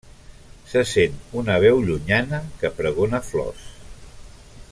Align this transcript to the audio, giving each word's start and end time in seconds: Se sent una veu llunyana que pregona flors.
Se 0.71 0.81
sent 0.91 1.19
una 1.41 1.57
veu 1.65 1.83
llunyana 1.89 2.41
que 2.63 2.75
pregona 2.81 3.21
flors. 3.31 3.71